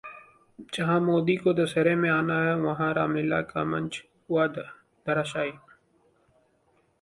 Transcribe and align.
जहां 0.75 0.95
मोदी 1.01 1.35
को 1.43 1.53
दशहरे 1.59 1.93
में 1.95 2.09
आना 2.09 2.39
है, 2.43 2.55
वहां 2.61 2.91
रामलीला 2.93 3.41
का 3.51 3.63
मंच 3.75 4.01
हुआ 4.29 4.47
धराशाई 4.55 5.51